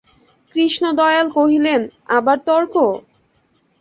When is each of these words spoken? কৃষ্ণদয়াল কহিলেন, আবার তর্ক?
কৃষ্ণদয়াল 0.55 1.27
কহিলেন, 1.37 1.81
আবার 2.09 2.37
তর্ক? 2.47 2.75